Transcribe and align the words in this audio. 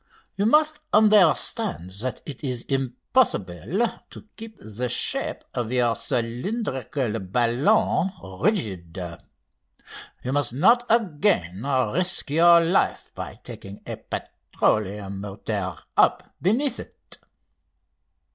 You 0.35 0.47
must 0.47 0.79
understand 0.93 1.91
that 2.01 2.23
it 2.25 2.43
is 2.43 2.63
impossible 2.63 3.87
to 4.09 4.27
keep 4.35 4.57
the 4.59 4.89
shape 4.89 5.43
of 5.53 5.71
your 5.71 5.95
cylindrical 5.95 7.19
balloon 7.19 8.11
rigid. 8.43 8.97
You 10.23 10.31
must 10.33 10.53
not 10.53 10.87
again 10.89 11.61
risk 11.93 12.31
your 12.31 12.61
life 12.61 13.11
by 13.13 13.41
taking 13.43 13.83
a 13.85 13.95
petroleum 13.97 15.21
motor 15.21 15.75
up 15.95 16.33
beneath 16.41 16.79
it." 16.79 17.19